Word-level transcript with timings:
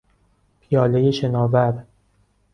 پیالهی 0.59 1.11
شناور 1.13 1.83